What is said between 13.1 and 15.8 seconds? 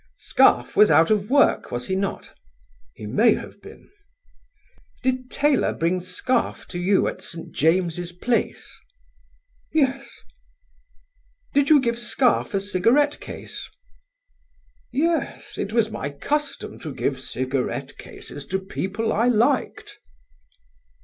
case?" "Yes: it